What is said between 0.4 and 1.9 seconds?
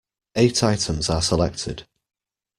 items are selected.